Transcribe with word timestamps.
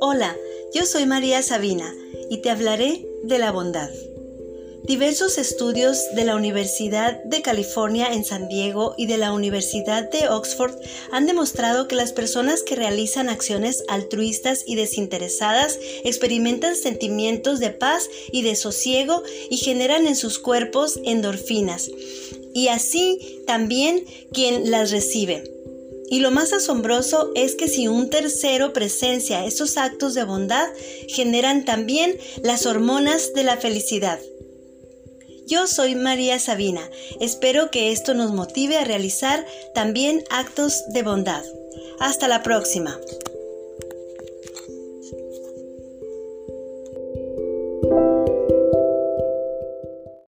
Hola, 0.00 0.36
yo 0.74 0.86
soy 0.86 1.06
María 1.06 1.42
Sabina 1.42 1.94
y 2.30 2.38
te 2.38 2.50
hablaré 2.50 3.04
de 3.24 3.38
la 3.38 3.50
bondad. 3.52 3.90
Diversos 4.84 5.38
estudios 5.38 5.98
de 6.14 6.24
la 6.24 6.34
Universidad 6.34 7.22
de 7.24 7.42
California 7.42 8.12
en 8.12 8.24
San 8.24 8.48
Diego 8.48 8.94
y 8.96 9.06
de 9.06 9.18
la 9.18 9.32
Universidad 9.32 10.10
de 10.10 10.28
Oxford 10.28 10.74
han 11.12 11.26
demostrado 11.26 11.86
que 11.86 11.96
las 11.96 12.12
personas 12.12 12.62
que 12.62 12.76
realizan 12.76 13.28
acciones 13.28 13.84
altruistas 13.88 14.64
y 14.66 14.74
desinteresadas 14.74 15.78
experimentan 16.04 16.76
sentimientos 16.76 17.60
de 17.60 17.70
paz 17.70 18.08
y 18.32 18.42
de 18.42 18.56
sosiego 18.56 19.22
y 19.50 19.58
generan 19.58 20.06
en 20.06 20.16
sus 20.16 20.38
cuerpos 20.38 20.98
endorfinas, 21.04 21.90
y 22.54 22.68
así 22.68 23.42
también 23.46 24.04
quien 24.32 24.70
las 24.70 24.90
recibe. 24.90 25.44
Y 26.10 26.18
lo 26.18 26.32
más 26.32 26.52
asombroso 26.52 27.30
es 27.36 27.54
que 27.54 27.68
si 27.68 27.86
un 27.86 28.10
tercero 28.10 28.72
presencia 28.72 29.44
esos 29.44 29.76
actos 29.76 30.14
de 30.14 30.24
bondad, 30.24 30.68
generan 31.08 31.64
también 31.64 32.18
las 32.42 32.66
hormonas 32.66 33.32
de 33.32 33.44
la 33.44 33.56
felicidad. 33.56 34.18
Yo 35.46 35.66
soy 35.66 35.94
María 35.94 36.38
Sabina. 36.38 36.88
Espero 37.20 37.70
que 37.70 37.92
esto 37.92 38.14
nos 38.14 38.32
motive 38.32 38.78
a 38.78 38.84
realizar 38.84 39.46
también 39.74 40.24
actos 40.30 40.82
de 40.92 41.02
bondad. 41.02 41.44
Hasta 42.00 42.28
la 42.28 42.42
próxima. 42.42 42.98